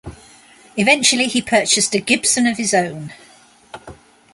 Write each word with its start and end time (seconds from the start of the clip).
Eventually 0.77 1.27
he 1.27 1.43
purchased 1.43 1.93
a 1.93 1.99
Gibson 2.01 2.47
of 2.47 2.57
his 2.57 2.73
own. 2.73 3.13